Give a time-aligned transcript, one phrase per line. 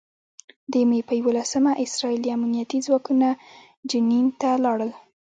[0.71, 3.27] د مې په یوولسمه اسراييلي امنيتي ځواکونه
[3.89, 4.91] جنین ته لاړل.